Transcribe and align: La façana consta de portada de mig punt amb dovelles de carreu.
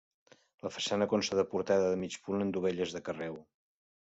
La 0.67 0.71
façana 0.77 1.07
consta 1.11 1.37
de 1.39 1.45
portada 1.51 1.93
de 1.93 2.01
mig 2.05 2.17
punt 2.25 2.47
amb 2.47 2.57
dovelles 2.57 2.97
de 2.97 3.05
carreu. 3.11 3.39